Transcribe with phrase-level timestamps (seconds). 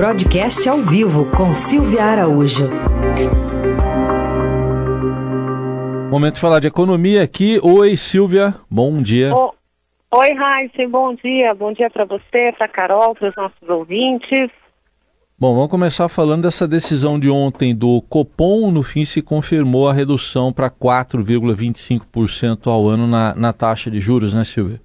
[0.00, 2.70] Broadcast ao vivo com Silvia Araújo.
[6.10, 7.60] Momento de falar de economia aqui.
[7.62, 8.54] Oi, Silvia.
[8.70, 9.30] Bom dia.
[9.34, 9.52] Oh,
[10.10, 10.88] oi, Raíssa.
[10.88, 11.52] Bom dia.
[11.54, 14.50] Bom dia para você, para Carol, para os nossos ouvintes.
[15.38, 18.70] Bom, vamos começar falando dessa decisão de ontem do Copom.
[18.70, 24.32] No fim, se confirmou a redução para 4,25% ao ano na, na taxa de juros,
[24.32, 24.80] né, Silvia?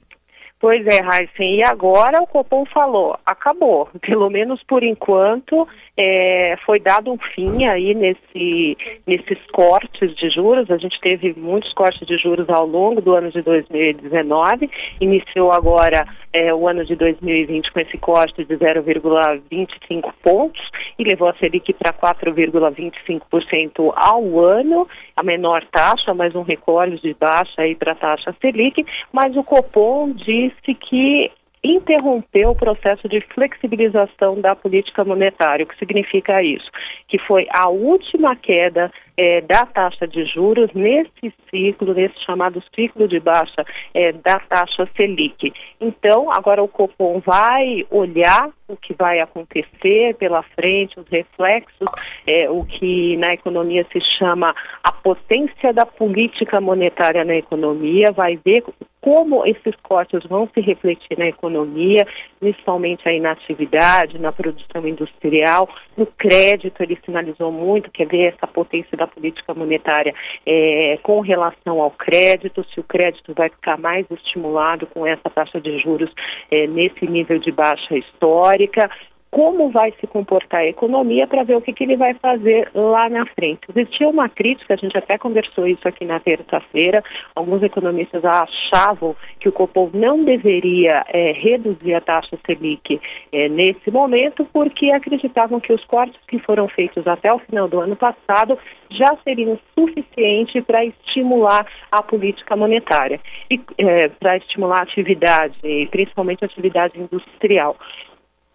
[0.66, 1.58] Pois é, Heisen.
[1.58, 3.88] E agora o Copom falou, acabou.
[4.02, 10.72] Pelo menos por enquanto, é, foi dado um fim aí nesse, nesses cortes de juros.
[10.72, 14.68] A gente teve muitos cortes de juros ao longo do ano de 2019.
[15.00, 21.30] Iniciou agora é, o ano de 2020 com esse corte de 0,25 pontos e levou
[21.30, 27.76] a Selic para 4,25% ao ano, a menor taxa, mais um recorde de baixa aí
[27.76, 28.86] para a taxa Selic.
[29.14, 31.32] Mas o Copom disse disse que
[31.74, 35.64] interrompeu o processo de flexibilização da política monetária.
[35.64, 36.70] O que significa isso?
[37.08, 43.08] Que foi a última queda é, da taxa de juros nesse ciclo, nesse chamado ciclo
[43.08, 45.54] de baixa é, da taxa Selic.
[45.80, 51.88] Então, agora o Copom vai olhar o que vai acontecer pela frente, os reflexos,
[52.28, 58.38] é, o que na economia se chama a potência da política monetária na economia, vai
[58.44, 58.64] ver
[59.06, 62.08] como esses cortes vão se refletir na economia,
[62.40, 68.48] principalmente aí na atividade, na produção industrial, no crédito, ele sinalizou muito, quer ver essa
[68.48, 70.12] potência da política monetária
[70.44, 75.62] é, com relação ao crédito, se o crédito vai ficar mais estimulado com essa taxa
[75.62, 76.10] de juros
[76.50, 78.90] é, nesse nível de baixa histórica,
[79.32, 83.10] como vai se comportar a economia para ver o que, que, ele vai fazer lá
[83.10, 83.62] na frente.
[83.76, 87.04] Existia uma crítica, a gente até conversou isso aqui na terça-feira,
[87.36, 93.00] alguns economistas achavam que o Copom não deveria é, reduzir a taxa Selic
[93.32, 97.82] é, nesse momento, porque acreditavam que os cortes que foram feitos até o final do
[97.82, 98.58] ano passado
[98.90, 103.20] já seriam suficientes para estimular a política monetária
[103.52, 105.58] e é, para estimular a atividade,
[105.92, 107.76] principalmente a atividade industrial.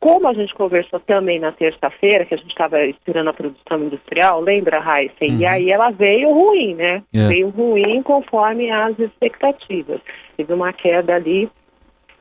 [0.01, 4.41] Como a gente conversou também na terça-feira, que a gente estava esperando a produção industrial,
[4.41, 5.35] lembra, Heisen?
[5.35, 5.41] Uhum.
[5.41, 7.03] E aí ela veio ruim, né?
[7.15, 7.29] É.
[7.29, 10.01] Veio ruim conforme as expectativas.
[10.39, 11.51] Teve uma queda ali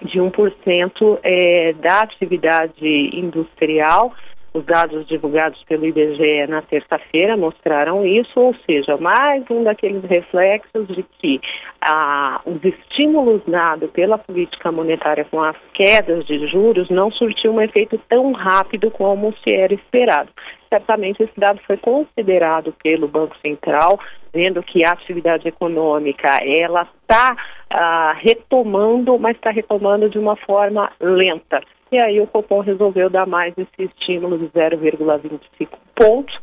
[0.03, 2.85] de 1% é, da atividade
[3.17, 4.13] industrial
[4.53, 10.87] os dados divulgados pelo IBGE na terça-feira mostraram isso, ou seja, mais um daqueles reflexos
[10.87, 11.39] de que
[11.81, 17.61] ah, os estímulos dados pela política monetária com as quedas de juros não surtiu um
[17.61, 20.29] efeito tão rápido como se era esperado.
[20.69, 23.99] Certamente esse dado foi considerado pelo Banco Central,
[24.31, 27.35] vendo que a atividade econômica ela está
[27.71, 31.61] ah, retomando, mas está retomando de uma forma lenta.
[31.91, 36.37] E aí o Copom resolveu dar mais esse estímulo de 0,25 pontos,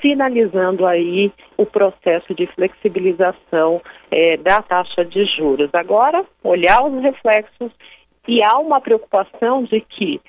[0.00, 3.80] finalizando aí o processo de flexibilização
[4.10, 5.70] é, da taxa de juros.
[5.72, 7.72] Agora, olhar os reflexos
[8.26, 10.20] e há uma preocupação de que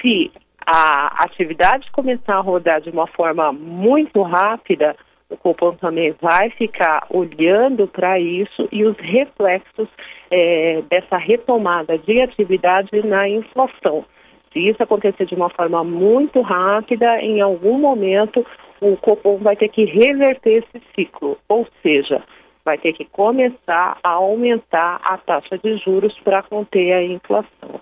[0.00, 0.30] se
[0.66, 4.96] a atividade começar a rodar de uma forma muito rápida,
[5.30, 9.88] o Copom também vai ficar olhando para isso e os reflexos
[10.30, 14.04] é, dessa retomada de atividade na inflação.
[14.52, 18.44] Se isso acontecer de uma forma muito rápida, em algum momento
[18.80, 22.22] o Copom vai ter que reverter esse ciclo, ou seja,
[22.64, 27.80] vai ter que começar a aumentar a taxa de juros para conter a inflação.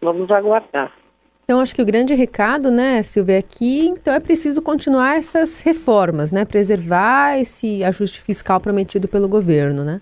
[0.00, 0.99] Vamos aguardar.
[1.50, 6.30] Então, acho que o grande recado, né, Silvia, aqui, então é preciso continuar essas reformas,
[6.30, 10.00] né, preservar esse ajuste fiscal prometido pelo governo, né?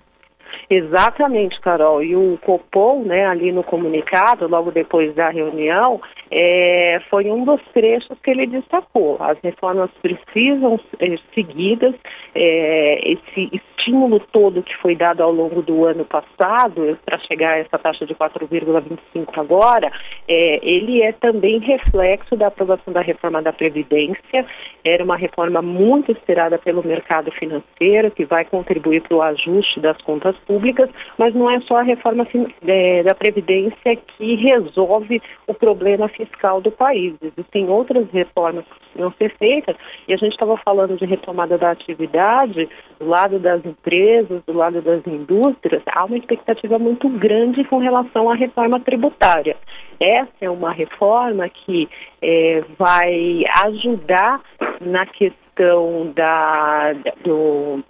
[0.69, 2.03] Exatamente, Carol.
[2.03, 5.99] E o Copom, né, ali no comunicado, logo depois da reunião,
[6.31, 9.17] é, foi um dos trechos que ele destacou.
[9.19, 11.95] As reformas precisam ser seguidas,
[12.35, 13.51] é, esse
[13.89, 18.05] estímulo todo que foi dado ao longo do ano passado para chegar a essa taxa
[18.05, 19.91] de 4,25 agora,
[20.29, 24.47] é, ele é também reflexo da aprovação da reforma da Previdência.
[24.85, 29.97] Era uma reforma muito esperada pelo mercado financeiro, que vai contribuir para o ajuste das
[30.03, 32.27] contas públicas, mas não é só a reforma
[32.67, 37.15] é, da Previdência que resolve o problema fiscal do país.
[37.23, 39.77] Existem outras reformas que precisam ser feitas
[40.07, 42.69] e a gente estava falando de retomada da atividade
[42.99, 48.31] do lado das empresas, do lado das indústrias, há uma expectativa muito grande com relação
[48.31, 49.57] à reforma tributária.
[50.01, 51.89] Essa é uma reforma que
[52.23, 54.41] é, vai ajudar
[54.81, 56.93] na questão da,
[57.25, 57.83] do,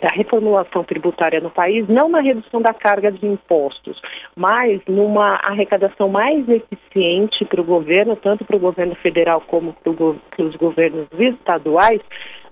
[0.00, 4.00] da reformulação tributária no país, não na redução da carga de impostos,
[4.36, 10.44] mas numa arrecadação mais eficiente para o governo, tanto para o governo federal como para
[10.44, 12.00] os governos estaduais,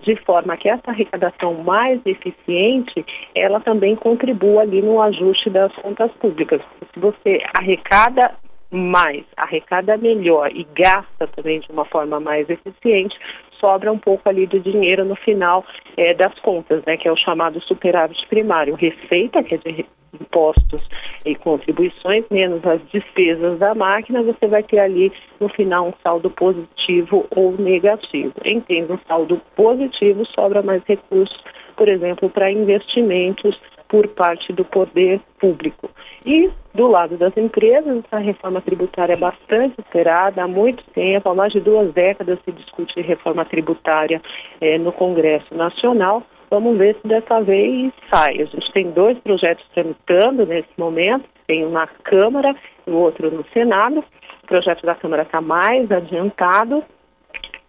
[0.01, 3.05] de forma que essa arrecadação mais eficiente,
[3.35, 6.61] ela também contribua ali no ajuste das contas públicas.
[6.93, 8.35] Se você arrecada
[8.71, 13.17] mais, arrecada melhor e gasta também de uma forma mais eficiente,
[13.61, 15.63] sobra um pouco ali de dinheiro no final
[15.95, 18.75] é, das contas, né, que é o chamado superávit primário.
[18.75, 19.85] Receita, que é de
[20.19, 20.81] impostos
[21.25, 26.29] e contribuições, menos as despesas da máquina, você vai ter ali no final um saldo
[26.29, 28.33] positivo ou negativo.
[28.43, 31.41] Em tendo um saldo positivo, sobra mais recursos,
[31.77, 33.57] por exemplo, para investimentos
[33.91, 35.89] por parte do poder público.
[36.25, 41.35] E do lado das empresas, a reforma tributária é bastante esperada há muito tempo, há
[41.35, 44.21] mais de duas décadas se discute reforma tributária
[44.61, 46.23] eh, no Congresso Nacional.
[46.49, 48.41] Vamos ver se dessa vez sai.
[48.41, 52.55] A gente tem dois projetos tramitando nesse momento, tem um na Câmara
[52.87, 54.05] e o outro no Senado.
[54.43, 56.81] O projeto da Câmara está mais adiantado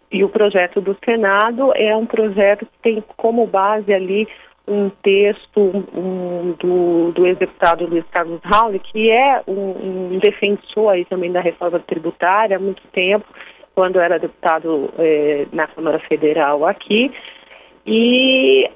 [0.09, 4.25] e o projeto do Senado é um projeto que tem como base ali
[4.67, 5.59] um texto
[5.93, 11.41] um, do, do ex-deputado Luiz Carlos Raul, que é um, um, defensor aí também da
[11.41, 13.25] reforma tributária há muito tempo,
[13.75, 17.11] quando era deputado eh, na Câmara Federal aqui,
[17.85, 18.69] e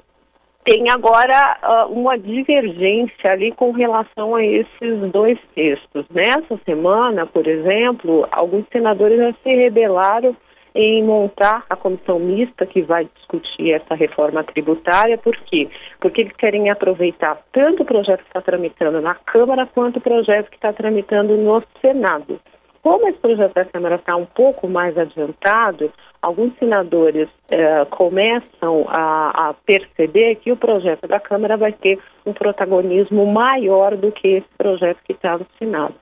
[0.64, 6.04] tem agora uh, uma divergência ali com relação a esses dois textos.
[6.10, 10.36] Nessa semana, por exemplo, alguns senadores já se rebelaram
[10.80, 15.18] em montar a comissão mista que vai discutir essa reforma tributária.
[15.18, 15.68] Por quê?
[15.98, 20.48] Porque eles querem aproveitar tanto o projeto que está tramitando na Câmara quanto o projeto
[20.48, 22.38] que está tramitando no Senado.
[22.80, 25.92] Como esse projeto da Câmara está um pouco mais adiantado,
[26.22, 32.32] alguns senadores eh, começam a, a, perceber que o projeto da Câmara vai ter um
[32.32, 35.94] protagonismo maior do que esse projeto que está no Senado.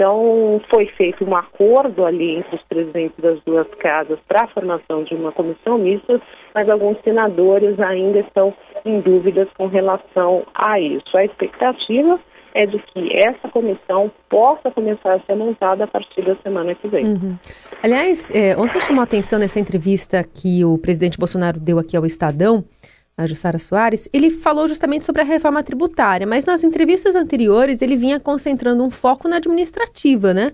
[0.00, 5.04] Então, foi feito um acordo ali entre os presidentes das duas casas para a formação
[5.04, 6.18] de uma comissão mista,
[6.54, 8.54] mas alguns senadores ainda estão
[8.86, 11.14] em dúvidas com relação a isso.
[11.14, 12.18] A expectativa
[12.54, 16.88] é de que essa comissão possa começar a ser montada a partir da semana que
[16.88, 17.04] vem.
[17.04, 17.38] Uhum.
[17.82, 22.06] Aliás, é, ontem chamou a atenção nessa entrevista que o presidente Bolsonaro deu aqui ao
[22.06, 22.64] Estadão,
[23.20, 27.96] a Jussara Soares, ele falou justamente sobre a reforma tributária, mas nas entrevistas anteriores ele
[27.96, 30.52] vinha concentrando um foco na administrativa, né?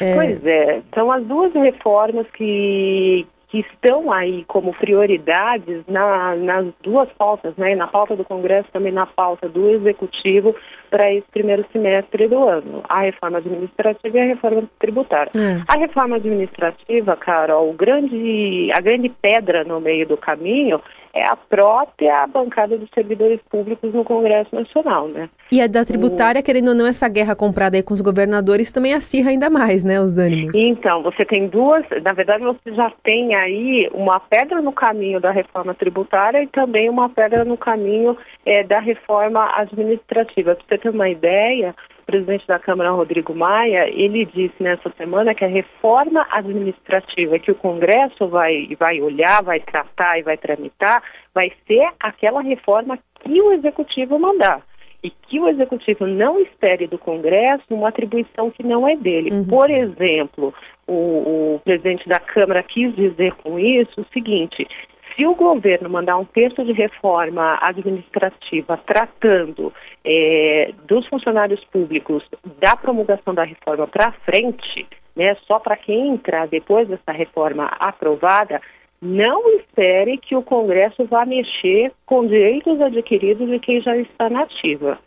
[0.00, 0.14] É...
[0.14, 7.10] Pois é, são as duas reformas que, que estão aí como prioridades na, nas duas
[7.12, 7.74] pautas, né?
[7.76, 10.56] Na pauta do Congresso, também na pauta do Executivo
[10.90, 12.82] para esse primeiro semestre do ano.
[12.88, 15.30] A reforma administrativa e a reforma tributária.
[15.36, 15.62] É.
[15.68, 20.80] A reforma administrativa, Carol, o grande, a grande pedra no meio do caminho
[21.14, 25.28] é a própria bancada dos servidores públicos no Congresso Nacional, né?
[25.50, 26.44] E a da tributária, o...
[26.44, 30.00] querendo ou não, essa guerra comprada aí com os governadores também acirra ainda mais, né,
[30.00, 30.54] os ânimos.
[30.54, 35.30] Então, você tem duas, na verdade você já tem aí uma pedra no caminho da
[35.30, 38.16] reforma tributária e também uma pedra no caminho
[38.46, 40.54] é, da reforma administrativa.
[40.54, 41.74] Para você ter uma ideia,
[42.12, 47.54] presidente da Câmara, Rodrigo Maia, ele disse nessa semana que a reforma administrativa que o
[47.54, 51.02] Congresso vai, vai olhar, vai tratar e vai tramitar,
[51.34, 54.60] vai ser aquela reforma que o Executivo mandar.
[55.02, 59.32] E que o Executivo não espere do Congresso uma atribuição que não é dele.
[59.32, 59.44] Uhum.
[59.46, 60.54] Por exemplo,
[60.86, 64.68] o, o presidente da Câmara quis dizer com isso o seguinte:
[65.14, 69.72] se o governo mandar um texto de reforma administrativa tratando
[70.04, 72.24] é, dos funcionários públicos
[72.58, 78.60] da promulgação da reforma para frente, né, só para quem entrar depois dessa reforma aprovada,
[79.00, 84.42] não espere que o Congresso vá mexer com direitos adquiridos de quem já está na
[84.42, 84.98] ativa.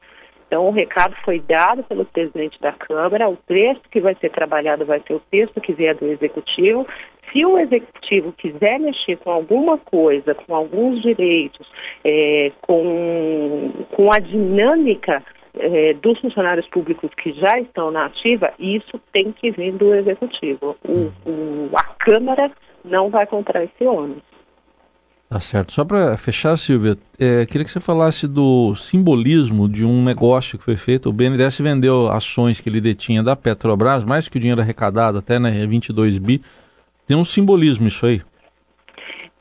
[0.48, 4.86] Então, o recado foi dado pelo presidente da Câmara, o texto que vai ser trabalhado
[4.86, 6.86] vai ser o texto que vier do Executivo.
[7.32, 11.68] Se o Executivo quiser mexer com alguma coisa, com alguns direitos,
[12.04, 15.24] é, com, com a dinâmica
[15.58, 20.76] é, dos funcionários públicos que já estão na ativa, isso tem que vir do Executivo.
[20.88, 22.52] O, o, a Câmara
[22.84, 24.22] não vai comprar esse ônus.
[25.28, 25.74] Tá certo.
[25.74, 30.64] Só para fechar, Silvia, é, queria que você falasse do simbolismo de um negócio que
[30.64, 31.10] foi feito.
[31.10, 35.40] O BNDES vendeu ações que ele detinha da Petrobras, mais que o dinheiro arrecadado, até
[35.40, 36.42] né, 22 bi.
[37.08, 38.22] Tem um simbolismo isso aí.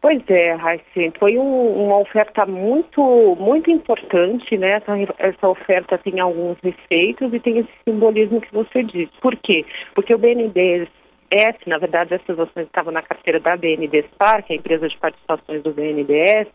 [0.00, 0.84] Pois é, Raíssa,
[1.18, 3.00] foi um, uma oferta muito,
[3.40, 4.72] muito importante, né?
[4.72, 9.12] Essa, essa, oferta tem alguns efeitos e tem esse simbolismo que você disse.
[9.22, 9.64] Por quê?
[9.94, 10.88] Porque o BNDES
[11.34, 14.96] BNDES, na verdade essas ações estavam na carteira da BNDESPAR, que é a empresa de
[14.96, 16.48] participações do BNDES,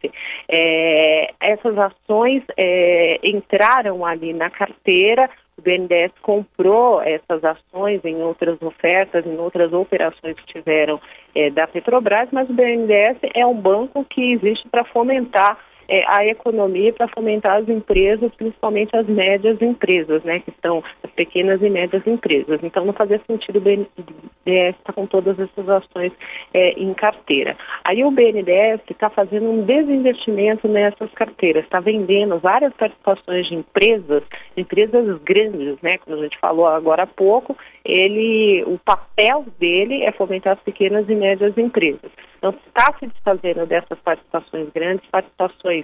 [0.48, 8.60] é, essas ações é, entraram ali na carteira, o BNDES comprou essas ações em outras
[8.62, 11.00] ofertas, em outras operações que tiveram
[11.36, 15.58] é, da Petrobras, mas o BNDES é um banco que existe para fomentar
[15.90, 21.10] é, a economia para fomentar as empresas, principalmente as médias empresas, né, que são as
[21.12, 22.60] pequenas e médias empresas.
[22.64, 26.14] Então, não fazia sentido o BNDES estar com todas essas ações
[26.54, 27.58] é, em carteira.
[27.84, 34.24] Aí o BNDES está fazendo um desinvestimento nessas carteiras, está vendendo várias participações de empresas,
[34.56, 40.12] empresas grandes, né, como a gente falou agora há pouco, ele, o papel dele é
[40.12, 42.12] fomentar as pequenas e médias empresas.
[42.38, 45.79] Então, está se desfazendo dessas participações grandes, participações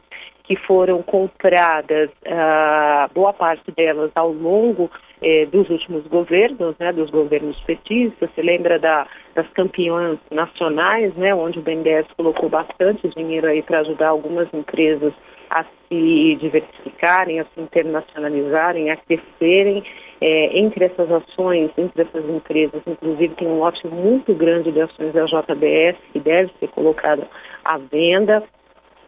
[0.48, 7.10] que foram compradas, uh, boa parte delas ao longo eh, dos últimos governos, né, dos
[7.10, 8.30] governos petistas.
[8.36, 13.80] Se lembra da, das campeãs nacionais, né, onde o BNDES colocou bastante dinheiro aí para
[13.80, 15.14] ajudar algumas empresas
[15.50, 19.84] a se diversificarem, a se internacionalizarem, a crescerem.
[20.22, 25.12] É, entre essas ações, entre essas empresas, inclusive tem um lote muito grande de ações
[25.12, 27.28] da JBS que deve ser colocado
[27.66, 28.42] à venda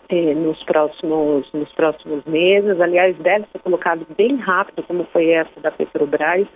[0.09, 2.79] é, nos, próximos, nos próximos meses.
[2.79, 6.47] Aliás, deve ser colocado bem rápido, como foi essa da Petrobras.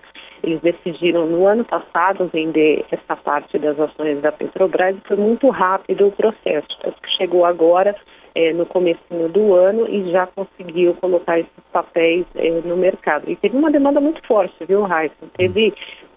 [0.44, 5.50] Eles decidiram no ano passado vender essa parte das ações da Petrobras e foi muito
[5.50, 6.68] rápido o processo.
[6.82, 7.96] Tanto que chegou agora
[8.34, 9.02] é, no começo
[9.34, 13.30] do ano e já conseguiu colocar esses papéis é, no mercado.
[13.30, 15.28] E teve uma demanda muito forte, viu, Raíssa?
[15.38, 15.74] Teve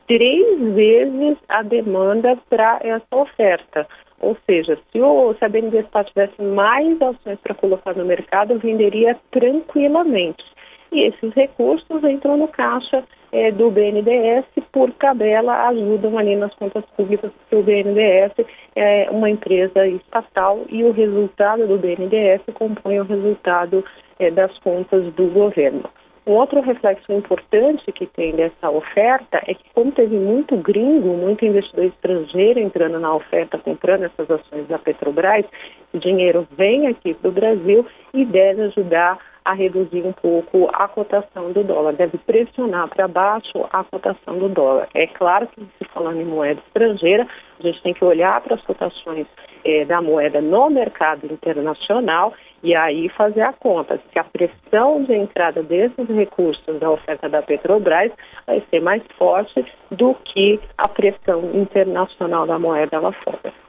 [0.06, 3.86] três vezes a demanda para essa oferta.
[4.24, 9.18] Ou seja, se, o, se a BNDESPA tivesse mais ações para colocar no mercado, venderia
[9.30, 10.42] tranquilamente.
[10.90, 16.84] E esses recursos entram no caixa é, do BNDES, por tabela, ajudam ali nas contas
[16.96, 18.32] públicas, porque o BNDES
[18.76, 23.84] é uma empresa estatal e o resultado do BNDES compõe o resultado
[24.18, 25.82] é, das contas do governo.
[26.26, 31.44] Um outro reflexo importante que tem dessa oferta é que, como teve muito gringo, muito
[31.44, 35.44] investidor estrangeiro entrando na oferta, comprando essas ações da Petrobras,
[35.92, 40.88] o dinheiro vem aqui para o Brasil e deve ajudar a reduzir um pouco a
[40.88, 44.88] cotação do dólar, deve pressionar para baixo a cotação do dólar.
[44.94, 47.26] É claro que, se falando em moeda estrangeira,
[47.58, 49.26] a gente tem que olhar para as cotações
[49.64, 52.32] eh, da moeda no mercado internacional
[52.62, 57.42] e aí fazer a conta se a pressão de entrada desses recursos da oferta da
[57.42, 58.10] Petrobras
[58.46, 63.63] vai ser mais forte do que a pressão internacional da moeda lá fora.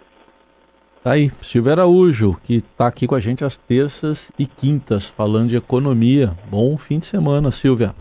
[1.05, 5.50] Tá aí, Silvia Araújo, que está aqui com a gente às terças e quintas, falando
[5.50, 6.31] de economia.
[6.50, 7.93] Bom fim de semana, Silvia.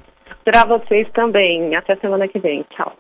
[0.43, 1.77] Para vocês também.
[1.77, 2.65] Até semana que vem.
[2.75, 2.97] Tchau.